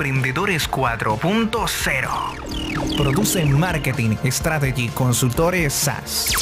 [0.00, 2.96] Emprendedores 4.0.
[2.96, 6.32] Produce Marketing Strategy Consultores SAS.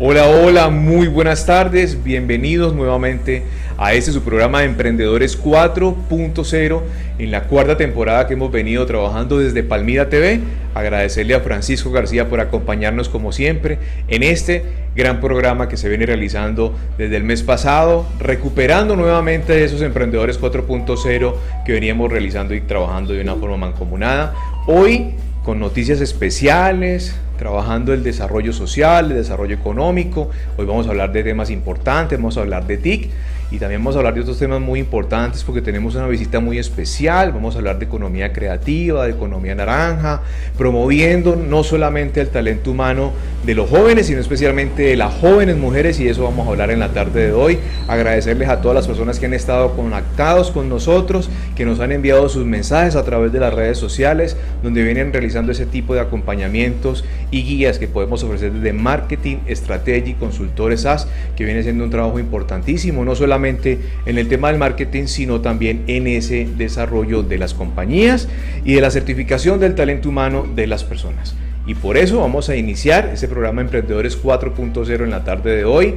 [0.00, 3.44] Hola, hola, muy buenas tardes, bienvenidos nuevamente
[3.76, 6.82] a este su programa de Emprendedores 4.0
[7.18, 10.40] en la cuarta temporada que hemos venido trabajando desde Palmira TV.
[10.74, 14.64] Agradecerle a Francisco García por acompañarnos como siempre en este
[14.94, 21.34] gran programa que se viene realizando desde el mes pasado, recuperando nuevamente esos Emprendedores 4.0
[21.66, 24.34] que veníamos realizando y trabajando de una forma mancomunada.
[24.66, 25.14] Hoy
[25.44, 30.28] con noticias especiales, trabajando el desarrollo social, el desarrollo económico.
[30.58, 33.10] Hoy vamos a hablar de temas importantes, vamos a hablar de TIC
[33.50, 36.58] y también vamos a hablar de otros temas muy importantes porque tenemos una visita muy
[36.58, 37.32] especial.
[37.32, 40.20] Vamos a hablar de economía creativa, de economía naranja,
[40.58, 43.12] promoviendo no solamente el talento humano
[43.46, 46.78] de los jóvenes, sino especialmente de las jóvenes mujeres y eso vamos a hablar en
[46.78, 47.58] la tarde de hoy.
[47.86, 52.28] Agradecerles a todas las personas que han estado conectados con nosotros, que nos han enviado
[52.28, 57.02] sus mensajes a través de las redes sociales, donde vienen realizando ese tipo de acompañamientos
[57.30, 62.18] y guías que podemos ofrecer desde Marketing, Strategy, Consultores SAS, que viene siendo un trabajo
[62.18, 67.54] importantísimo, no solamente en el tema del marketing, sino también en ese desarrollo de las
[67.54, 68.28] compañías
[68.64, 71.34] y de la certificación del talento humano de las personas.
[71.66, 75.94] Y por eso vamos a iniciar ese programa Emprendedores 4.0 en la tarde de hoy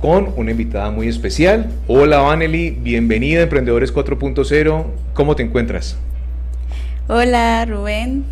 [0.00, 1.70] con una invitada muy especial.
[1.88, 4.84] Hola Vanely, bienvenida a Emprendedores 4.0.
[5.14, 5.96] ¿Cómo te encuentras?
[7.08, 8.24] Hola Rubén,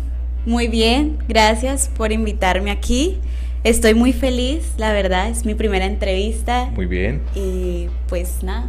[0.45, 3.17] muy bien, gracias por invitarme aquí.
[3.65, 6.69] Estoy muy feliz, la verdad, es mi primera entrevista.
[6.75, 7.21] Muy bien.
[7.33, 8.67] Y pues nada,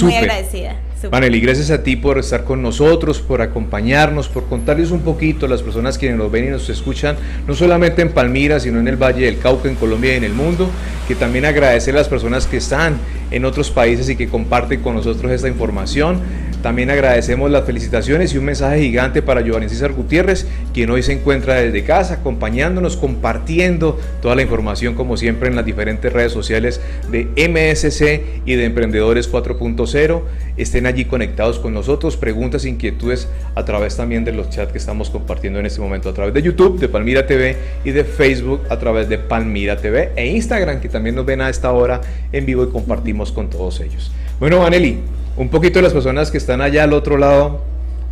[0.00, 0.76] muy agradecida.
[1.12, 5.48] Maneli, gracias a ti por estar con nosotros, por acompañarnos, por contarles un poquito a
[5.50, 7.16] las personas que nos ven y nos escuchan,
[7.46, 10.32] no solamente en Palmira, sino en el Valle del Cauca, en Colombia y en el
[10.32, 10.70] mundo,
[11.06, 12.96] que también agradecer a las personas que están
[13.30, 16.18] en otros países y que comparten con nosotros esta información.
[16.62, 21.12] También agradecemos las felicitaciones y un mensaje gigante para Giovanni César Gutiérrez, quien hoy se
[21.12, 26.80] encuentra desde casa acompañándonos, compartiendo toda la información como siempre en las diferentes redes sociales
[27.10, 30.22] de MSC y de Emprendedores 4.0.
[30.56, 35.10] Estén allí conectados con nosotros, preguntas, inquietudes a través también de los chats que estamos
[35.10, 38.78] compartiendo en este momento a través de YouTube, de Palmira TV y de Facebook a
[38.78, 42.00] través de Palmira TV e Instagram, que también nos ven a esta hora
[42.32, 44.10] en vivo y compartimos con todos ellos.
[44.38, 44.98] Bueno, Vaneli,
[45.36, 47.62] un poquito de las personas que están allá al otro lado,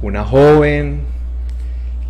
[0.03, 1.01] una joven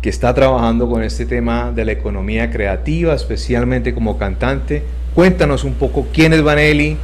[0.01, 4.83] que está trabajando con este tema de la economía creativa, especialmente como cantante.
[5.13, 6.97] Cuéntanos un poco quién es Vanelli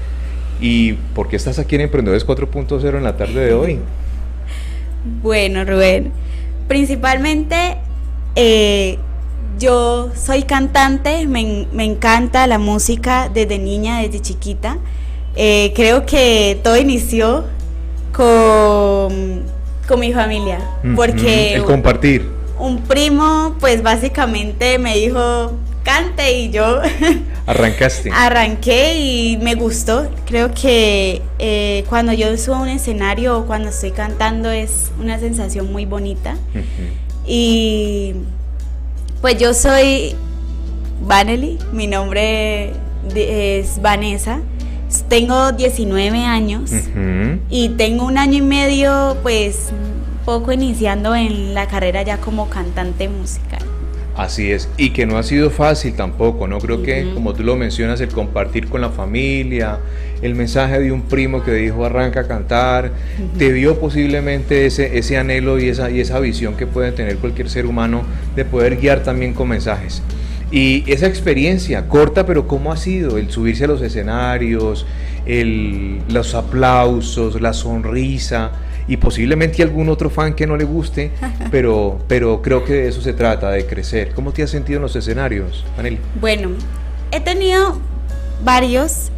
[0.59, 3.79] y por qué estás aquí en Emprendedores 4.0 en la tarde de hoy.
[5.21, 6.11] Bueno, Rubén,
[6.67, 7.77] principalmente
[8.35, 8.97] eh,
[9.59, 14.77] yo soy cantante, me, me encanta la música desde niña, desde chiquita.
[15.35, 17.44] Eh, creo que todo inició
[18.13, 19.44] con,
[19.88, 20.59] con mi familia.
[20.95, 21.55] Porque.
[21.55, 22.29] El compartir.
[22.57, 25.51] Un primo, pues básicamente me dijo,
[25.83, 26.81] cante y yo.
[27.47, 28.09] Arrancaste.
[28.11, 30.09] Arranqué y me gustó.
[30.25, 35.19] Creo que eh, cuando yo subo a un escenario o cuando estoy cantando es una
[35.19, 36.38] sensación muy bonita.
[37.25, 38.16] Y
[39.22, 40.16] pues yo soy
[41.01, 42.73] Vanelli, mi nombre
[43.16, 44.39] es Vanessa.
[45.09, 46.72] Tengo 19 años
[47.50, 49.72] y tengo un año y medio, pues,
[50.25, 53.62] poco iniciando en la carrera ya como cantante musical.
[54.15, 56.59] Así es, y que no ha sido fácil tampoco, ¿no?
[56.59, 59.79] Creo que, como tú lo mencionas, el compartir con la familia,
[60.21, 62.91] el mensaje de un primo que dijo arranca a cantar,
[63.37, 67.49] te dio posiblemente ese, ese anhelo y esa, y esa visión que puede tener cualquier
[67.49, 68.03] ser humano
[68.37, 70.01] de poder guiar también con mensajes.
[70.49, 73.17] Y esa experiencia corta, pero ¿cómo ha sido?
[73.17, 74.85] El subirse a los escenarios,
[75.25, 78.51] el, los aplausos, la sonrisa
[78.88, 81.12] y posiblemente algún otro fan que no le guste,
[81.51, 84.12] pero, pero creo que de eso se trata, de crecer.
[84.13, 86.00] ¿Cómo te has sentido en los escenarios, Maneli?
[86.19, 86.50] Bueno,
[87.12, 87.79] he tenido
[88.44, 89.12] varios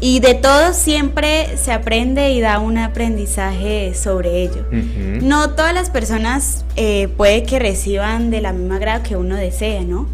[0.00, 4.64] y de todos siempre se aprende y da un aprendizaje sobre ello.
[4.70, 9.82] No todas las personas eh, puede que reciban de la misma grado que uno desea,
[9.82, 10.06] ¿no?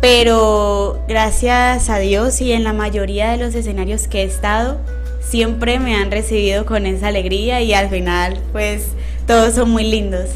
[0.00, 4.80] pero gracias a Dios y en la mayoría de los escenarios que he estado,
[5.28, 8.88] siempre me han recibido con esa alegría y al final pues
[9.26, 10.30] todos son muy lindos.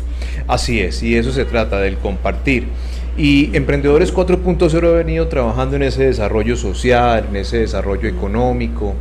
[0.49, 2.67] Así es, y eso se trata del compartir.
[3.17, 8.95] Y Emprendedores 4.0 ha venido trabajando en ese desarrollo social, en ese desarrollo económico.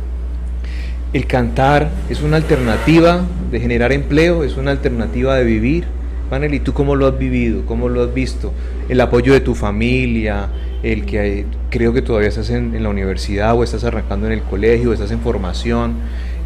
[1.12, 5.86] El cantar es una alternativa de generar empleo, es una alternativa de vivir,
[6.30, 7.66] Maneli, ¿tú cómo lo has vivido?
[7.66, 8.52] ¿Cómo lo has visto?
[8.88, 10.48] El apoyo de tu familia,
[10.82, 14.42] el que creo que todavía estás en, en, la universidad o estás arrancando en el
[14.42, 15.96] colegio, o estás en formación,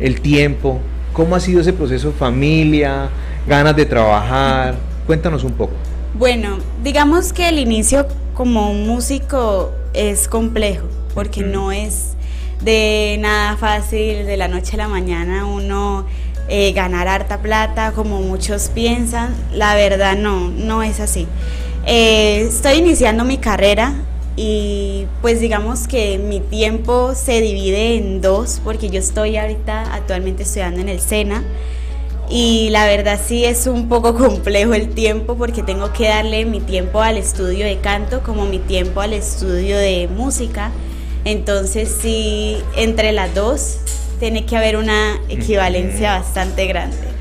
[0.00, 0.80] el tiempo.
[1.12, 2.12] ¿Cómo ha sido ese proceso?
[2.12, 3.08] Familia,
[3.46, 4.74] ganas de trabajar.
[5.06, 5.74] Cuéntanos un poco.
[6.14, 12.14] Bueno, digamos que el inicio como músico es complejo, porque no es
[12.62, 16.06] de nada fácil de la noche a la mañana uno
[16.48, 19.34] eh, ganar harta plata como muchos piensan.
[19.52, 21.26] La verdad no, no es así.
[21.86, 23.94] Eh, estoy iniciando mi carrera
[24.36, 30.42] y pues digamos que mi tiempo se divide en dos porque yo estoy ahorita actualmente
[30.42, 31.44] estudiando en el SENA
[32.28, 36.60] y la verdad sí es un poco complejo el tiempo porque tengo que darle mi
[36.60, 40.70] tiempo al estudio de canto como mi tiempo al estudio de música.
[41.24, 43.78] Entonces sí, entre las dos
[44.18, 47.13] tiene que haber una equivalencia bastante grande.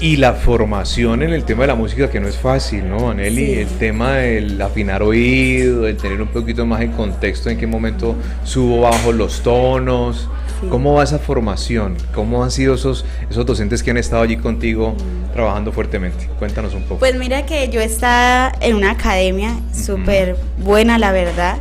[0.00, 3.54] Y la formación en el tema de la música que no es fácil, ¿no, Aneli?
[3.54, 8.14] El tema del afinar oído, el tener un poquito más en contexto en qué momento
[8.44, 10.28] subo bajo los tonos.
[10.70, 11.96] ¿Cómo va esa formación?
[12.14, 15.32] ¿Cómo han sido esos, esos docentes que han estado allí contigo mm.
[15.32, 16.28] trabajando fuertemente?
[16.38, 16.98] Cuéntanos un poco.
[16.98, 21.58] Pues mira que yo estaba en una academia súper buena, la verdad.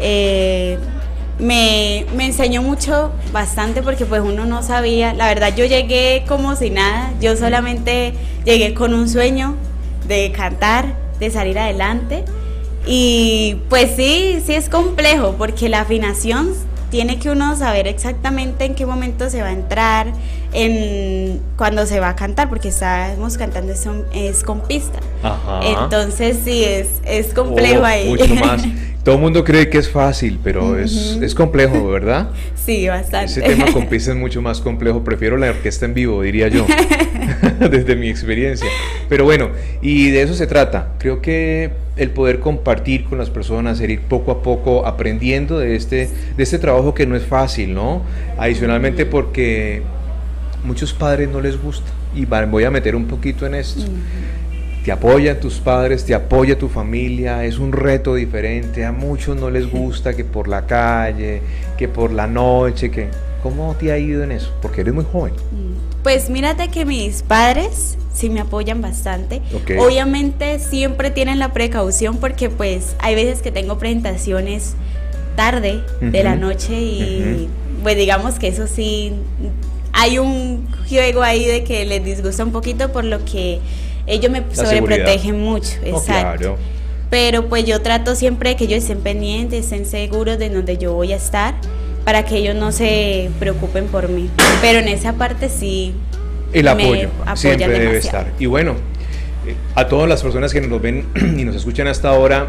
[0.00, 0.78] Eh,
[1.38, 5.12] me, me, enseñó mucho, bastante, porque pues uno no sabía.
[5.14, 7.12] La verdad yo llegué como si nada.
[7.20, 9.54] Yo solamente llegué con un sueño
[10.06, 12.24] de cantar, de salir adelante.
[12.86, 16.54] Y pues sí, sí es complejo, porque la afinación
[16.90, 20.12] tiene que uno saber exactamente en qué momento se va a entrar,
[20.52, 25.00] en cuando se va a cantar, porque estamos cantando es, es con pista.
[25.62, 28.08] Entonces sí, es, es complejo oh, ahí.
[28.08, 28.64] Mucho más.
[29.06, 32.30] Todo el mundo cree que es fácil, pero es, es, complejo, ¿verdad?
[32.56, 33.30] Sí, bastante.
[33.30, 35.04] Ese tema con pista es mucho más complejo.
[35.04, 36.66] Prefiero la orquesta en vivo, diría yo,
[37.70, 38.68] desde mi experiencia.
[39.08, 39.50] Pero bueno,
[39.82, 40.94] y de eso se trata.
[40.98, 45.76] Creo que el poder compartir con las personas, el ir poco a poco aprendiendo de
[45.76, 48.02] este, de este trabajo que no es fácil, ¿no?
[48.38, 49.82] Adicionalmente porque
[50.64, 51.90] muchos padres no les gusta.
[52.14, 53.82] Y voy a meter un poquito en esto
[54.86, 59.50] te apoyan tus padres, te apoya tu familia, es un reto diferente, a muchos no
[59.50, 61.42] les gusta que por la calle,
[61.76, 63.08] que por la noche, que
[63.42, 64.54] ¿cómo te ha ido en eso?
[64.62, 65.32] Porque eres muy joven.
[66.06, 69.42] Pues mírate que mis padres sí me apoyan bastante.
[69.76, 74.76] Obviamente siempre tienen la precaución porque pues hay veces que tengo presentaciones
[75.34, 77.48] tarde de la noche y
[77.82, 79.14] pues digamos que eso sí
[79.92, 83.58] hay un juego ahí de que les disgusta un poquito por lo que
[84.06, 86.56] ellos me sobreprotegen mucho, oh, exacto.
[87.10, 91.12] Pero pues yo trato siempre que ellos estén pendientes, estén seguros de donde yo voy
[91.12, 91.56] a estar,
[92.06, 94.30] para que ellos no se preocupen por mí.
[94.60, 95.92] Pero en esa parte sí.
[96.52, 98.28] El apoyo siempre debe estar.
[98.38, 98.76] Y bueno,
[99.44, 101.04] eh, a todas las personas que nos ven
[101.36, 102.46] y nos escuchan hasta ahora,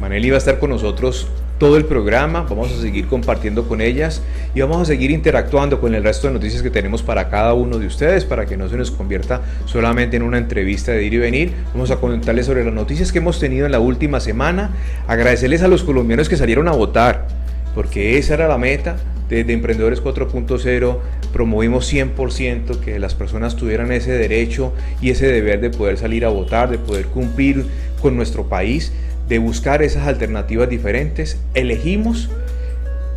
[0.00, 1.28] Maneli va a estar con nosotros
[1.58, 4.20] todo el programa, vamos a seguir compartiendo con ellas
[4.52, 7.78] y vamos a seguir interactuando con el resto de noticias que tenemos para cada uno
[7.78, 11.18] de ustedes para que no se nos convierta solamente en una entrevista de ir y
[11.18, 11.52] venir.
[11.72, 14.72] Vamos a comentarles sobre las noticias que hemos tenido en la última semana,
[15.06, 17.45] agradecerles a los colombianos que salieron a votar,
[17.76, 18.96] porque esa era la meta.
[19.28, 20.98] Desde Emprendedores 4.0
[21.32, 26.28] promovimos 100% que las personas tuvieran ese derecho y ese deber de poder salir a
[26.28, 27.66] votar, de poder cumplir
[28.00, 28.92] con nuestro país
[29.28, 32.30] de buscar esas alternativas diferentes, elegimos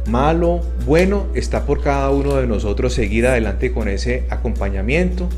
[0.07, 5.30] malo, bueno, está por cada uno de nosotros seguir adelante con ese acompañamiento,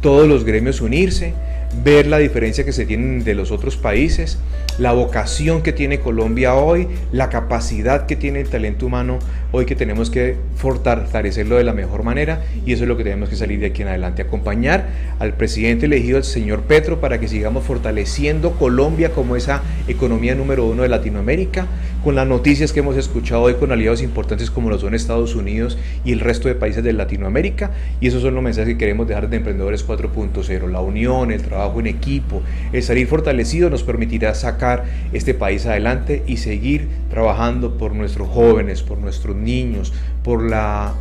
[0.00, 1.34] todos los gremios unirse,
[1.82, 4.38] ver la diferencia que se tienen de los otros países,
[4.78, 9.18] la vocación que tiene Colombia hoy, la capacidad que tiene el talento humano
[9.52, 13.28] hoy que tenemos que fortalecerlo de la mejor manera y eso es lo que tenemos
[13.28, 14.88] que salir de aquí en adelante, acompañar
[15.20, 20.66] al presidente elegido, el señor Petro, para que sigamos fortaleciendo Colombia como esa economía número
[20.66, 21.68] uno de Latinoamérica,
[22.02, 25.78] con las noticias que hemos escuchado hoy con aliados importantes como lo son Estados Unidos
[26.04, 29.30] y el resto de países de Latinoamérica y esos son los mensajes que queremos dejar
[29.30, 34.63] de Emprendedores 4.0, la unión, el trabajo en equipo, el salir fortalecido nos permitirá sacar
[35.12, 39.92] este país adelante y seguir trabajando por nuestros jóvenes, por nuestros niños,
[40.22, 40.94] por la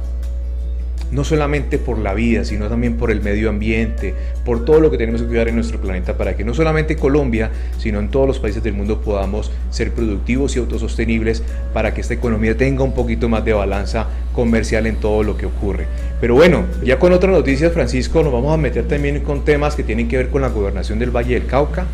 [1.14, 4.98] no solamente por la vida, sino también por el medio ambiente, por todo lo que
[4.98, 8.40] tenemos que cuidar en nuestro planeta para que no solamente Colombia, sino en todos los
[8.40, 11.44] países del mundo podamos ser productivos y autosostenibles
[11.74, 15.46] para que esta economía tenga un poquito más de balanza comercial en todo lo que
[15.46, 15.86] ocurre.
[16.20, 19.84] Pero bueno, ya con otras noticias, Francisco, nos vamos a meter también con temas que
[19.84, 21.86] tienen que ver con la gobernación del Valle del Cauca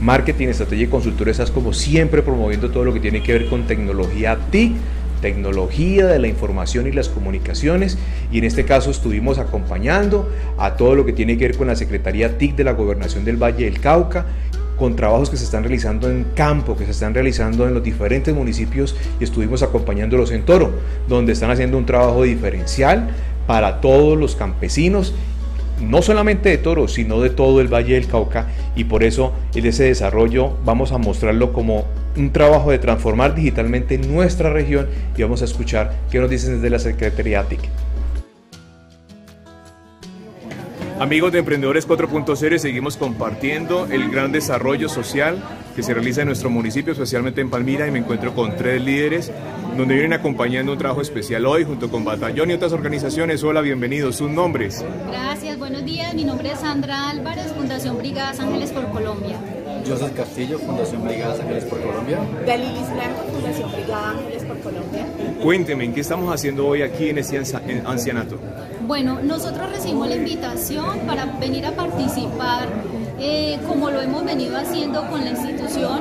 [0.00, 3.66] marketing, estrategia y consultores, estás como siempre promoviendo todo lo que tiene que ver con
[3.66, 4.72] tecnología TIC
[5.20, 7.98] tecnología de la información y las comunicaciones.
[8.30, 11.76] Y en este caso estuvimos acompañando a todo lo que tiene que ver con la
[11.76, 14.26] Secretaría TIC de la Gobernación del Valle del Cauca
[14.76, 18.32] con trabajos que se están realizando en campo, que se están realizando en los diferentes
[18.32, 20.70] municipios y estuvimos acompañándolos en Toro,
[21.08, 23.10] donde están haciendo un trabajo diferencial
[23.48, 25.14] para todos los campesinos
[25.80, 29.66] no solamente de Toro, sino de todo el Valle del Cauca y por eso en
[29.66, 31.84] ese desarrollo vamos a mostrarlo como
[32.16, 36.70] un trabajo de transformar digitalmente nuestra región y vamos a escuchar qué nos dicen desde
[36.70, 37.60] la Secretaría TIC.
[41.00, 45.40] Amigos de Emprendedores 4.0, seguimos compartiendo el gran desarrollo social
[45.76, 49.30] que se realiza en nuestro municipio, especialmente en Palmira, y me encuentro con tres líderes
[49.76, 53.44] donde vienen acompañando un trabajo especial hoy junto con Batallón y otras organizaciones.
[53.44, 54.16] Hola, bienvenidos.
[54.16, 54.84] ¿Sus nombres?
[55.08, 56.12] Gracias, buenos días.
[56.14, 59.38] Mi nombre es Sandra Álvarez, Fundación Brigadas Ángeles por Colombia.
[59.88, 62.18] José Castillo, Fundación Brigadas Ángeles por Colombia.
[62.44, 65.06] Dalilis Blanco, Fundación Brigadas Ángeles por Colombia.
[65.42, 67.40] Cuénteme, ¿qué estamos haciendo hoy aquí en este
[67.86, 68.40] ancianato?
[68.88, 72.70] Bueno, nosotros recibimos la invitación para venir a participar,
[73.20, 76.00] eh, como lo hemos venido haciendo con la institución,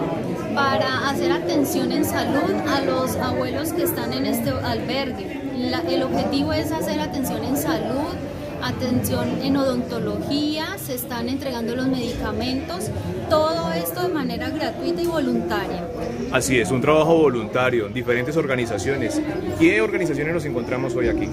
[0.55, 5.41] para hacer atención en salud a los abuelos que están en este albergue.
[5.89, 8.15] el objetivo es hacer atención en salud,
[8.63, 12.89] atención en odontología, se están entregando los medicamentos,
[13.29, 15.85] todo esto de manera gratuita y voluntaria.
[16.31, 19.21] Así es, un trabajo voluntario, diferentes organizaciones.
[19.59, 21.27] ¿Qué organizaciones nos encontramos hoy aquí?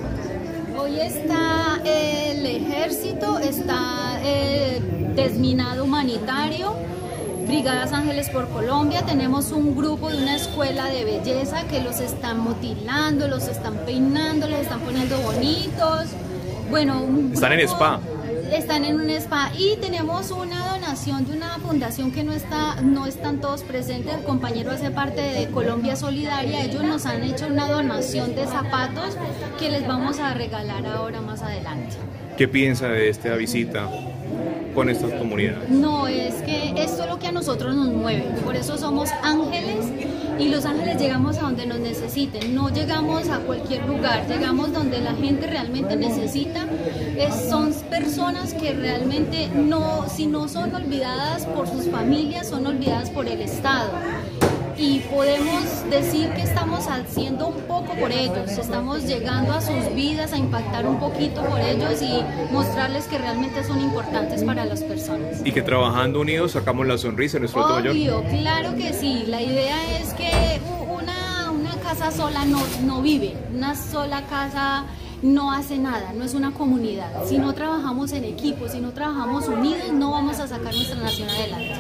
[1.05, 6.75] Está el ejército, está el desminado humanitario,
[7.47, 12.41] Brigadas Ángeles por Colombia, tenemos un grupo de una escuela de belleza que los están
[12.41, 16.07] mutilando, los están peinando, les están poniendo bonitos.
[16.71, 18.01] Bueno, están en spa.
[18.53, 23.07] Están en un spa y tenemos una donación de una fundación que no está, no
[23.07, 24.15] están todos presentes.
[24.15, 26.65] El compañero hace parte de Colombia Solidaria.
[26.65, 29.17] Ellos nos han hecho una donación de zapatos
[29.59, 31.97] que les vamos a regalar ahora más adelante.
[32.37, 33.89] ¿Qué piensa de esta visita?
[34.75, 35.71] con estas comunidades?
[35.71, 38.25] No, es que esto es lo que a nosotros nos mueve.
[38.45, 39.87] Por eso somos ángeles
[40.39, 42.55] y los ángeles llegamos a donde nos necesiten.
[42.55, 46.67] No llegamos a cualquier lugar, llegamos donde la gente realmente necesita.
[47.49, 53.27] son personas que realmente no, si no son olvidadas por sus familias, son olvidadas por
[53.27, 53.91] el Estado
[54.77, 60.33] y podemos decir que estamos haciendo un poco por ellos, estamos llegando a sus vidas
[60.33, 65.41] a impactar un poquito por ellos y mostrarles que realmente son importantes para las personas.
[65.45, 69.99] Y que trabajando unidos sacamos la sonrisa en nuestro Obvio, claro que sí, la idea
[69.99, 74.85] es que una, una casa sola no, no vive, una sola casa
[75.23, 77.27] no hace nada, no es una comunidad.
[77.27, 81.31] Si no trabajamos en equipo, si no trabajamos unidos, no vamos a sacar nuestra nación
[81.31, 81.75] adelante.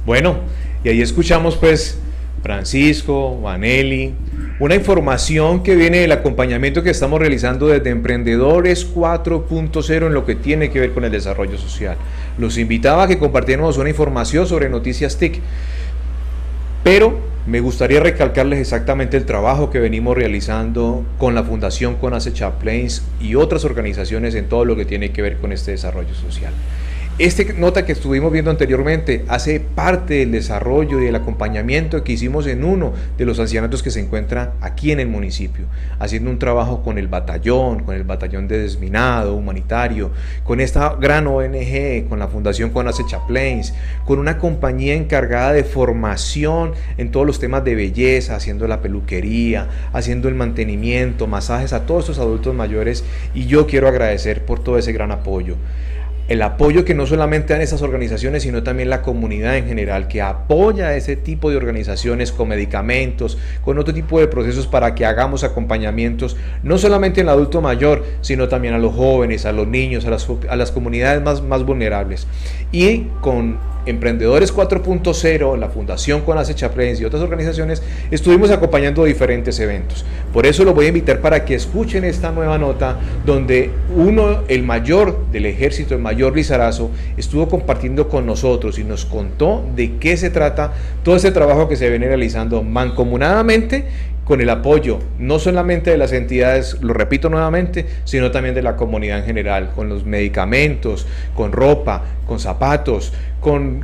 [0.05, 0.39] Bueno,
[0.83, 1.97] y ahí escuchamos pues
[2.41, 4.13] Francisco, Vanelli,
[4.59, 10.35] una información que viene del acompañamiento que estamos realizando desde Emprendedores 4.0 en lo que
[10.35, 11.97] tiene que ver con el desarrollo social.
[12.37, 15.39] Los invitaba a que compartiéramos una información sobre Noticias TIC,
[16.83, 23.03] pero me gustaría recalcarles exactamente el trabajo que venimos realizando con la Fundación Conace Chaplains
[23.19, 26.53] y otras organizaciones en todo lo que tiene que ver con este desarrollo social.
[27.19, 32.47] Esta nota que estuvimos viendo anteriormente hace parte del desarrollo y del acompañamiento que hicimos
[32.47, 35.65] en uno de los ancianatos que se encuentra aquí en el municipio,
[35.99, 40.11] haciendo un trabajo con el batallón, con el batallón de desminado humanitario,
[40.45, 43.73] con esta gran ONG, con la Fundación Conace Chaplains,
[44.05, 49.67] con una compañía encargada de formación en todos los temas de belleza, haciendo la peluquería,
[49.91, 53.03] haciendo el mantenimiento, masajes a todos estos adultos mayores.
[53.33, 55.57] Y yo quiero agradecer por todo ese gran apoyo
[56.29, 60.21] el apoyo que no solamente dan esas organizaciones, sino también la comunidad en general, que
[60.21, 65.07] apoya a ese tipo de organizaciones con medicamentos, con otro tipo de procesos para que
[65.07, 69.67] hagamos acompañamientos, no solamente en el adulto mayor, sino también a los jóvenes, a los
[69.67, 72.27] niños, a las, a las comunidades más, más vulnerables.
[72.71, 77.81] Y con Emprendedores 4.0, la Fundación con Chaplains y otras organizaciones,
[78.11, 80.05] estuvimos acompañando diferentes eventos.
[80.33, 84.63] Por eso los voy a invitar para que escuchen esta nueva nota donde uno, el
[84.63, 90.17] mayor del ejército, el mayor Lizarazo, estuvo compartiendo con nosotros y nos contó de qué
[90.17, 93.85] se trata todo ese trabajo que se viene realizando mancomunadamente
[94.29, 98.75] con el apoyo no solamente de las entidades, lo repito nuevamente, sino también de la
[98.75, 103.83] comunidad en general, con los medicamentos, con ropa, con zapatos, con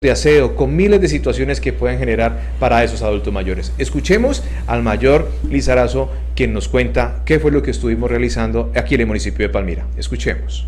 [0.00, 3.74] de aseo, con miles de situaciones que pueden generar para esos adultos mayores.
[3.76, 9.02] Escuchemos al mayor Lizarazo quien nos cuenta qué fue lo que estuvimos realizando aquí en
[9.02, 9.84] el municipio de Palmira.
[9.98, 10.66] Escuchemos.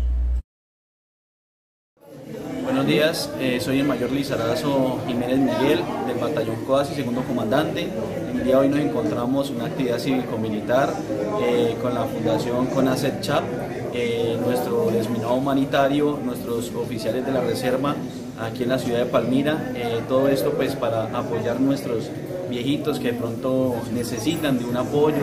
[2.85, 7.87] Buenos días, eh, soy el mayor Lizarazo Jiménez Miguel del batallón COASI, segundo comandante.
[8.31, 10.93] Día de hoy nos encontramos en una actividad cívico-militar
[11.41, 13.43] eh, con la Fundación CONACET CHAP,
[13.91, 17.95] eh, nuestro desminado humanitario, nuestros oficiales de la reserva
[18.39, 19.73] aquí en la ciudad de Palmira,
[20.07, 22.11] todo esto pues para apoyar nuestros
[22.51, 25.17] viejitos que de pronto necesitan de un apoyo,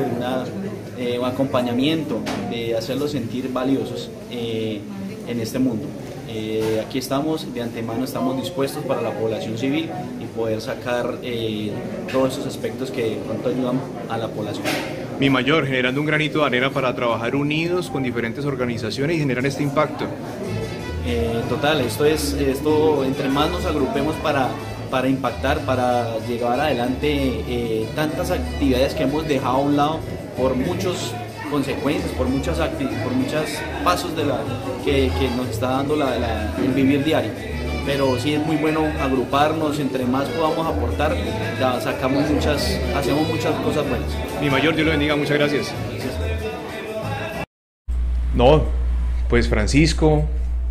[0.97, 2.19] de un acompañamiento,
[2.51, 5.87] de hacerlos sentir valiosos en este mundo.
[6.35, 11.71] Eh, aquí estamos, de antemano estamos dispuestos para la población civil y poder sacar eh,
[12.11, 14.65] todos esos aspectos que de pronto ayudan a la población.
[15.21, 19.45] Mi mayor, generando un granito de arena para trabajar unidos con diferentes organizaciones y generar
[19.45, 20.07] este impacto.
[21.07, 24.49] Eh, total, esto es, esto entre más nos agrupemos para,
[24.91, 30.01] para impactar, para llevar adelante tantas actividades que hemos dejado a un lado
[30.39, 31.13] por muchos
[31.53, 33.45] consecuencias, por muchas por muchos
[33.85, 34.41] pasos de la,
[34.85, 37.31] que, nos está dando el vivir diario.
[37.85, 41.15] Pero sí es muy bueno agruparnos, entre más podamos aportar,
[41.61, 44.09] ya sacamos muchas, hacemos muchas cosas buenas.
[44.41, 45.73] Mi mayor, Dios lo bendiga, muchas gracias.
[48.35, 48.63] No,
[49.29, 50.25] pues Francisco,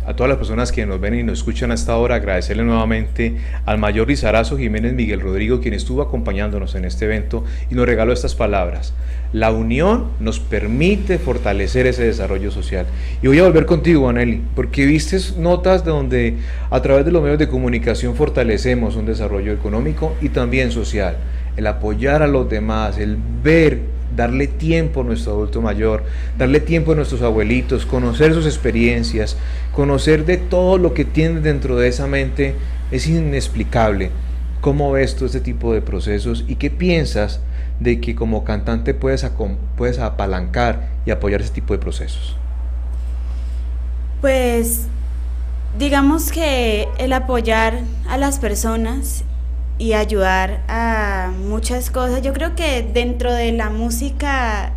[0.06, 3.78] a todas las personas que nos ven y nos escuchan hasta ahora, agradecerle nuevamente al
[3.78, 8.34] mayor Lizarazo Jiménez Miguel Rodrigo, quien estuvo acompañándonos en este evento y nos regaló estas
[8.34, 8.94] palabras.
[9.32, 12.86] La unión nos permite fortalecer ese desarrollo social.
[13.22, 16.36] Y voy a volver contigo, Aneli, porque viste notas donde
[16.70, 21.16] a través de los medios de comunicación fortalecemos un desarrollo económico y también social.
[21.56, 23.80] El apoyar a los demás, el ver
[24.16, 26.04] darle tiempo a nuestro adulto mayor,
[26.38, 29.36] darle tiempo a nuestros abuelitos, conocer sus experiencias,
[29.74, 32.54] conocer de todo lo que tiene dentro de esa mente,
[32.90, 34.10] es inexplicable.
[34.60, 37.40] ¿Cómo ves tú este tipo de procesos y qué piensas
[37.80, 39.28] de que como cantante puedes,
[39.76, 42.36] puedes apalancar y apoyar ese tipo de procesos?
[44.20, 44.86] Pues
[45.78, 49.24] digamos que el apoyar a las personas
[49.82, 52.22] y ayudar a muchas cosas.
[52.22, 54.74] Yo creo que dentro de la música,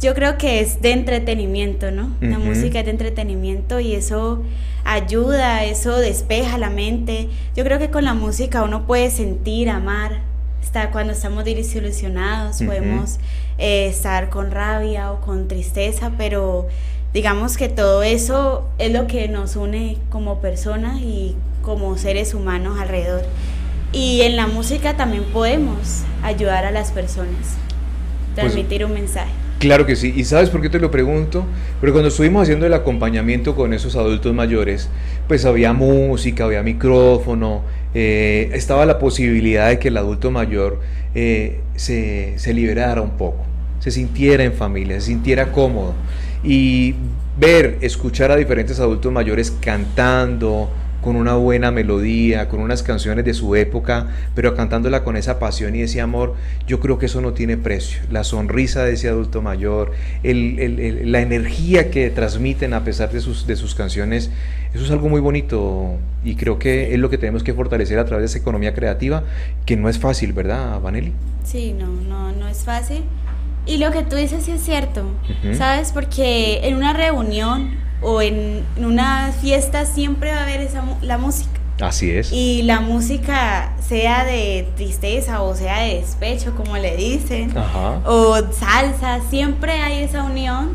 [0.00, 2.10] yo creo que es de entretenimiento, ¿no?
[2.20, 4.42] La música es de entretenimiento y eso
[4.84, 7.28] ayuda, eso despeja la mente.
[7.54, 10.22] Yo creo que con la música uno puede sentir, amar.
[10.60, 13.20] Está, cuando estamos desilusionados, podemos
[13.56, 16.66] eh, estar con rabia o con tristeza, pero
[17.14, 22.80] digamos que todo eso es lo que nos une como personas y como seres humanos
[22.80, 23.22] alrededor.
[23.92, 29.30] Y en la música también podemos ayudar a las personas, pues, transmitir un mensaje.
[29.58, 30.14] Claro que sí.
[30.16, 31.44] ¿Y sabes por qué te lo pregunto?
[31.80, 34.88] Pero cuando estuvimos haciendo el acompañamiento con esos adultos mayores,
[35.28, 37.62] pues había música, había micrófono,
[37.94, 40.80] eh, estaba la posibilidad de que el adulto mayor
[41.14, 43.44] eh, se, se liberara un poco,
[43.80, 45.94] se sintiera en familia, se sintiera cómodo.
[46.42, 46.94] Y
[47.38, 50.70] ver, escuchar a diferentes adultos mayores cantando,
[51.00, 55.74] con una buena melodía, con unas canciones de su época, pero cantándola con esa pasión
[55.74, 56.34] y ese amor,
[56.66, 58.00] yo creo que eso no tiene precio.
[58.10, 63.56] La sonrisa de ese adulto mayor, la energía que transmiten a pesar de sus, de
[63.56, 64.30] sus canciones,
[64.74, 68.04] eso es algo muy bonito y creo que es lo que tenemos que fortalecer a
[68.04, 69.24] través de esa economía creativa,
[69.66, 71.12] que no es fácil, ¿verdad, Vanelli?
[71.44, 73.02] Sí, no, no, no es fácil.
[73.66, 75.04] Y lo que tú dices sí es cierto,
[75.56, 75.92] ¿sabes?
[75.92, 81.60] Porque en una reunión o en, una fiesta siempre va a haber esa, la música.
[81.80, 82.32] Así es.
[82.32, 87.52] Y la música, sea de tristeza o sea de despecho, como le dicen,
[88.04, 90.74] o salsa, siempre hay esa unión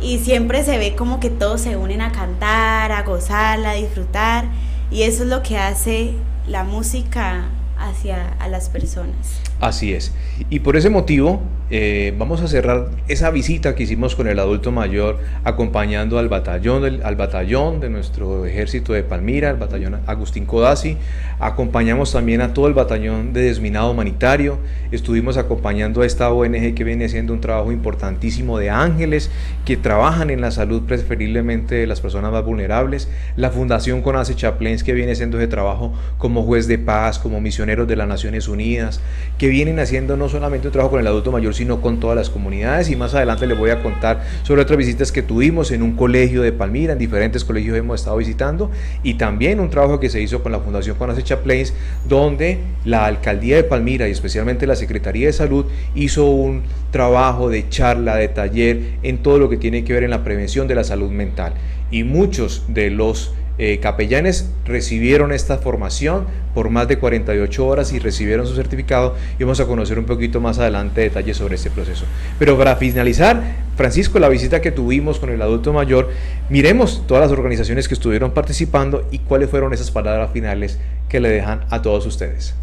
[0.00, 4.44] y siempre se ve como que todos se unen a cantar, a gozar, a disfrutar.
[4.90, 6.12] Y eso es lo que hace
[6.46, 7.46] la música
[7.78, 9.40] hacia a las personas.
[9.64, 10.12] Así es.
[10.50, 14.70] Y por ese motivo eh, vamos a cerrar esa visita que hicimos con el adulto
[14.70, 20.98] mayor acompañando al batallón, al batallón de nuestro ejército de Palmira, el batallón Agustín Codazzi.
[21.40, 24.58] Acompañamos también a todo el batallón de desminado humanitario.
[24.92, 29.30] Estuvimos acompañando a esta ONG que viene haciendo un trabajo importantísimo de ángeles
[29.64, 33.08] que trabajan en la salud preferiblemente de las personas más vulnerables.
[33.36, 37.88] La Fundación Conace Chaplains que viene haciendo ese trabajo como juez de paz, como misioneros
[37.88, 39.00] de las Naciones Unidas,
[39.38, 42.28] que vienen haciendo no solamente un trabajo con el adulto mayor, sino con todas las
[42.28, 42.90] comunidades.
[42.90, 46.42] Y más adelante les voy a contar sobre otras visitas que tuvimos en un colegio
[46.42, 48.72] de Palmira, en diferentes colegios hemos estado visitando,
[49.04, 51.72] y también un trabajo que se hizo con la Fundación Conace Chaplains,
[52.08, 57.68] donde la alcaldía de Palmira y especialmente la Secretaría de Salud hizo un trabajo de
[57.68, 60.82] charla, de taller en todo lo que tiene que ver en la prevención de la
[60.82, 61.52] salud mental.
[61.92, 68.00] Y muchos de los eh, capellanes recibieron esta formación por más de 48 horas y
[68.00, 72.04] recibieron su certificado y vamos a conocer un poquito más adelante detalles sobre este proceso.
[72.38, 73.42] Pero para finalizar,
[73.76, 76.10] Francisco, la visita que tuvimos con el adulto mayor,
[76.48, 81.28] miremos todas las organizaciones que estuvieron participando y cuáles fueron esas palabras finales que le
[81.28, 82.54] dejan a todos ustedes.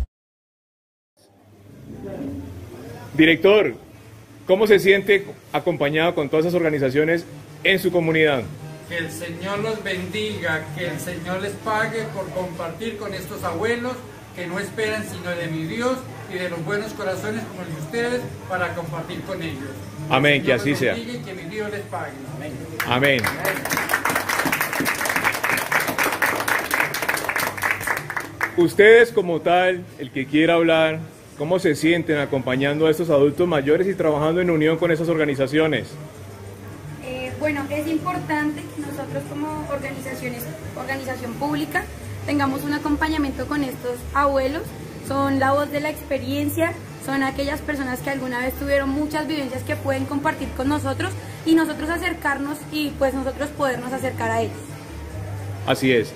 [3.13, 3.75] Director,
[4.45, 7.25] ¿cómo se siente acompañado con todas esas organizaciones
[7.63, 8.43] en su comunidad?
[8.91, 13.93] Que el Señor los bendiga, que el Señor les pague por compartir con estos abuelos
[14.35, 15.97] que no esperan sino de mi Dios
[16.29, 19.69] y de los buenos corazones como el de ustedes para compartir con ellos.
[20.09, 20.97] Amén, que así sea.
[20.97, 22.11] Y que mi Dios les pague.
[22.35, 22.51] Amén.
[22.85, 23.21] Amén.
[28.57, 30.99] Ustedes como tal, el que quiera hablar,
[31.37, 35.87] ¿cómo se sienten acompañando a estos adultos mayores y trabajando en unión con esas organizaciones?
[37.41, 38.80] Bueno, es importante que
[39.11, 40.43] nosotros como organizaciones,
[40.77, 41.83] organización pública,
[42.25, 44.63] tengamos un acompañamiento con estos abuelos.
[45.07, 46.73] Son la voz de la experiencia,
[47.05, 51.11] son aquellas personas que alguna vez tuvieron muchas vivencias que pueden compartir con nosotros
[51.45, 54.57] y nosotros acercarnos y pues nosotros podernos acercar a ellos.
[55.65, 56.13] Así es.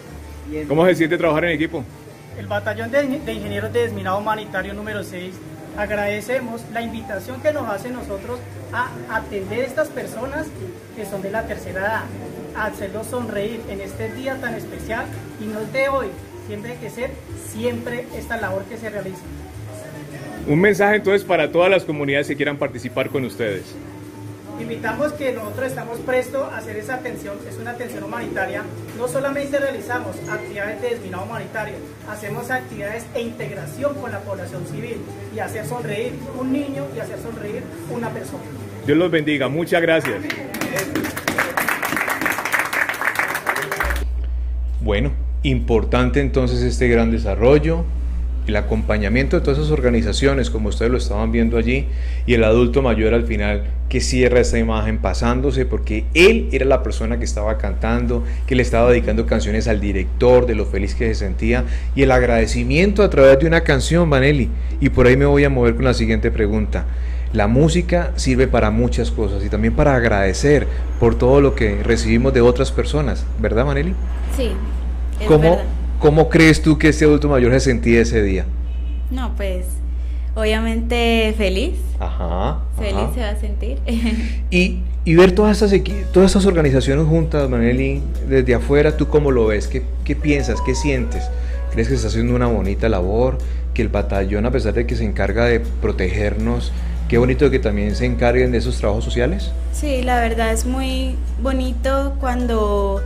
[0.67, 1.83] ¿Cómo se siente trabajar en equipo?
[2.37, 5.33] El Batallón de, Ingenieros de Desminado Humanitario número 6
[5.77, 8.39] agradecemos la invitación que nos hace nosotros
[8.71, 10.47] a atender a estas personas
[10.95, 12.03] que son de la tercera edad,
[12.55, 15.05] a hacerlos sonreír en este día tan especial
[15.41, 16.07] y no es de hoy,
[16.47, 17.11] siempre hay que ser
[17.51, 19.21] siempre esta labor que se realiza.
[20.47, 23.75] Un mensaje entonces para todas las comunidades que quieran participar con ustedes.
[24.59, 28.63] Invitamos que nosotros estamos prestos a hacer esa atención, es una atención humanitaria.
[28.97, 31.75] No solamente realizamos actividades de desminado humanitario,
[32.09, 34.97] hacemos actividades e integración con la población civil
[35.35, 38.43] y hacer sonreír un niño y hacer sonreír una persona.
[38.85, 40.15] Dios los bendiga, muchas gracias.
[44.85, 47.85] Bueno, importante entonces este gran desarrollo,
[48.45, 51.87] el acompañamiento de todas esas organizaciones, como ustedes lo estaban viendo allí,
[52.27, 56.83] y el adulto mayor al final que cierra esta imagen pasándose porque él era la
[56.83, 61.07] persona que estaba cantando, que le estaba dedicando canciones al director, de lo feliz que
[61.07, 61.63] se sentía,
[61.95, 64.51] y el agradecimiento a través de una canción, Vanelli.
[64.81, 66.85] Y por ahí me voy a mover con la siguiente pregunta.
[67.33, 70.67] La música sirve para muchas cosas y también para agradecer
[70.99, 73.95] por todo lo que recibimos de otras personas, ¿verdad, Maneli?
[74.35, 74.51] Sí.
[75.19, 75.59] Es ¿Cómo,
[75.99, 78.45] ¿Cómo crees tú que este adulto mayor se sentía ese día?
[79.11, 79.65] No, pues
[80.35, 81.75] obviamente feliz.
[81.99, 82.59] Ajá.
[82.77, 83.79] Feliz se va a sentir.
[84.51, 89.47] y, y, ver todas estas, todas estas organizaciones juntas, Maneli, desde afuera, ¿tú cómo lo
[89.47, 89.67] ves?
[89.67, 90.59] ¿Qué, ¿Qué piensas?
[90.61, 91.29] ¿Qué sientes?
[91.71, 93.37] ¿Crees que se está haciendo una bonita labor?
[93.73, 96.71] Que el batallón, a pesar de que se encarga de protegernos,
[97.07, 99.51] Qué bonito que también se encarguen de esos trabajos sociales.
[99.73, 103.03] Sí, la verdad es muy bonito cuando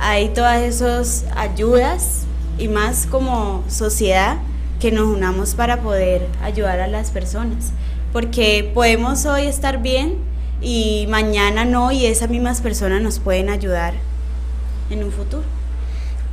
[0.00, 2.24] hay todas esas ayudas
[2.58, 4.38] y más como sociedad
[4.80, 7.72] que nos unamos para poder ayudar a las personas.
[8.12, 10.16] Porque podemos hoy estar bien
[10.62, 13.94] y mañana no y esas mismas personas nos pueden ayudar
[14.90, 15.44] en un futuro.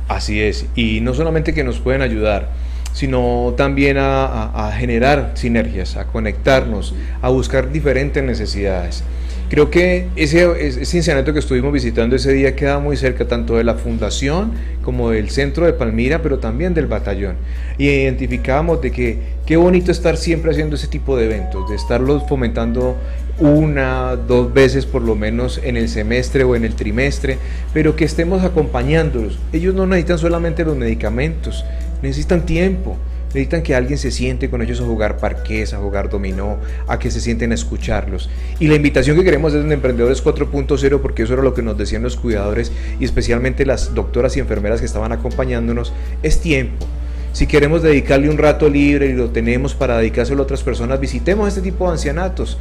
[0.08, 2.48] Así es, y no solamente que nos pueden ayudar,
[2.94, 9.04] sino también a, generar sinergias, a conectarnos, a buscar diferentes necesidades.
[9.50, 13.74] Creo que ese, ese que estuvimos visitando ese día queda muy cerca tanto de la
[13.74, 17.36] fundación como del centro de Palmira, pero también del batallón.
[17.78, 22.24] Y identificábamos de que qué bonito estar siempre haciendo ese tipo de eventos, de estarlos
[22.28, 22.96] fomentando
[23.38, 27.38] una, dos veces por lo menos en el semestre o en el trimestre,
[27.72, 29.38] pero que estemos acompañándolos.
[29.54, 31.64] Ellos no necesitan solamente los medicamentos,
[32.02, 36.58] necesitan tiempo Necesitan que alguien se siente con ellos a jugar parqués, a jugar dominó,
[36.86, 38.30] a que se sienten a escucharlos.
[38.58, 41.76] Y la invitación que queremos es de Emprendedores 4.0, porque eso era lo que nos
[41.76, 46.86] decían los cuidadores y especialmente las doctoras y enfermeras que estaban acompañándonos, es tiempo.
[47.32, 51.48] Si queremos dedicarle un rato libre y lo tenemos para dedicárselo a otras personas, visitemos
[51.48, 52.58] este tipo de ancianatos.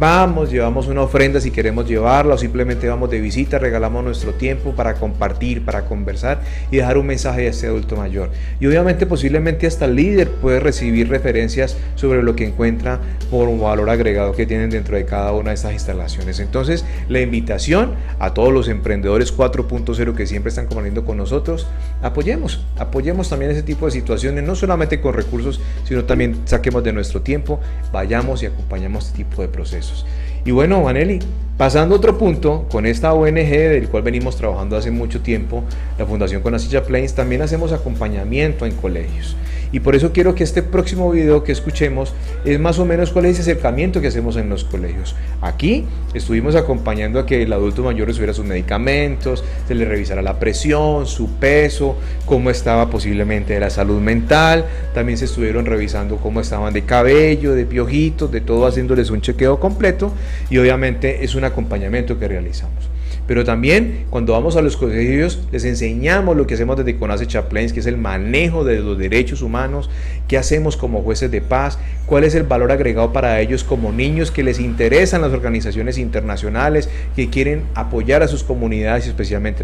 [0.00, 4.72] Vamos, llevamos una ofrenda si queremos llevarla o simplemente vamos de visita, regalamos nuestro tiempo
[4.72, 8.30] para compartir, para conversar y dejar un mensaje a este adulto mayor.
[8.60, 13.60] Y obviamente posiblemente hasta el líder puede recibir referencias sobre lo que encuentra por un
[13.60, 16.38] valor agregado que tienen dentro de cada una de estas instalaciones.
[16.38, 21.66] Entonces, la invitación a todos los emprendedores 4.0 que siempre están compartiendo con nosotros,
[22.02, 26.92] apoyemos, apoyemos también ese tipo de situaciones, no solamente con recursos, sino también saquemos de
[26.92, 27.60] nuestro tiempo,
[27.92, 30.06] vayamos y acompañamos este tipo de procesos.
[30.44, 31.18] Y bueno, Vanelli,
[31.56, 35.64] pasando a otro punto, con esta ONG del cual venimos trabajando hace mucho tiempo,
[35.98, 39.36] la Fundación Conasilla Plains, también hacemos acompañamiento en colegios.
[39.72, 43.26] Y por eso quiero que este próximo video que escuchemos es más o menos cuál
[43.26, 45.14] es ese acercamiento que hacemos en los colegios.
[45.42, 50.38] Aquí estuvimos acompañando a que el adulto mayor recibiera sus medicamentos, se le revisara la
[50.38, 54.64] presión, su peso, cómo estaba posiblemente de la salud mental.
[54.94, 59.60] También se estuvieron revisando cómo estaban de cabello, de piojitos, de todo, haciéndoles un chequeo
[59.60, 60.12] completo.
[60.50, 62.87] Y obviamente es un acompañamiento que realizamos.
[63.28, 67.74] Pero también cuando vamos a los colegios les enseñamos lo que hacemos desde CONACE Chaplains,
[67.74, 69.90] que es el manejo de los derechos humanos,
[70.26, 74.30] qué hacemos como jueces de paz, cuál es el valor agregado para ellos como niños
[74.30, 79.62] que les interesan las organizaciones internacionales, que quieren apoyar a sus comunidades y especialmente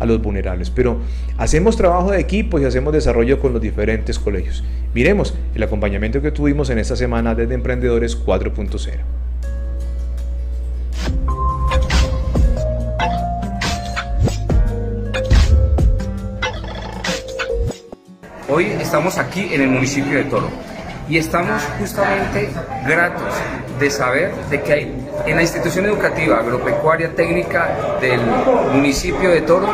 [0.00, 0.70] a los vulnerables.
[0.70, 0.98] Pero
[1.38, 4.64] hacemos trabajo de equipo y hacemos desarrollo con los diferentes colegios.
[4.92, 9.23] Miremos el acompañamiento que tuvimos en esta semana desde Emprendedores 4.0.
[18.54, 20.48] Hoy estamos aquí en el municipio de Toro
[21.08, 22.50] y estamos justamente
[22.86, 23.34] gratos
[23.80, 28.20] de saber de que hay en la institución educativa agropecuaria técnica del
[28.72, 29.66] municipio de Toro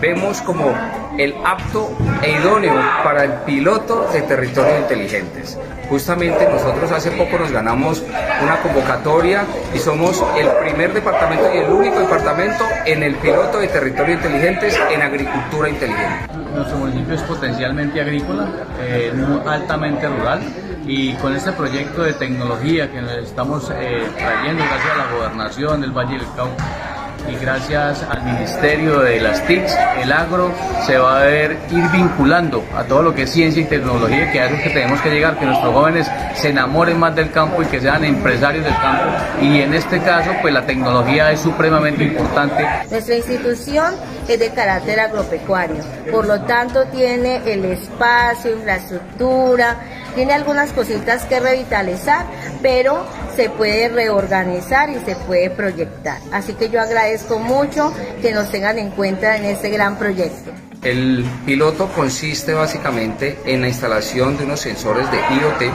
[0.00, 0.72] vemos como
[1.20, 1.90] el apto
[2.22, 5.58] e idóneo para el piloto de territorios inteligentes.
[5.90, 8.02] Justamente nosotros hace poco nos ganamos
[8.42, 13.68] una convocatoria y somos el primer departamento y el único departamento en el piloto de
[13.68, 16.32] territorios inteligentes en agricultura inteligente.
[16.54, 18.48] Nuestro municipio es potencialmente agrícola,
[18.80, 19.12] eh,
[19.46, 20.40] altamente rural
[20.86, 25.80] y con este proyecto de tecnología que nos estamos eh, trayendo gracias a la gobernación
[25.82, 30.52] del Valle del Cauca y gracias al Ministerio de las TICs, el agro
[30.86, 34.44] se va a ver ir vinculando a todo lo que es ciencia y tecnología, que
[34.44, 37.66] es lo que tenemos que llegar, que nuestros jóvenes se enamoren más del campo y
[37.66, 39.04] que sean empresarios del campo.
[39.42, 42.64] Y en este caso, pues la tecnología es supremamente importante.
[42.90, 43.94] Nuestra institución
[44.28, 49.76] es de carácter agropecuario, por lo tanto tiene el espacio, infraestructura,
[50.14, 52.26] tiene algunas cositas que revitalizar,
[52.62, 56.18] pero se puede reorganizar y se puede proyectar.
[56.32, 60.50] Así que yo agradezco mucho que nos tengan en cuenta en este gran proyecto.
[60.82, 65.72] El piloto consiste básicamente en la instalación de unos sensores de IoT